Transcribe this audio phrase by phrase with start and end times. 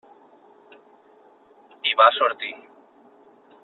[1.93, 2.53] I va sortir.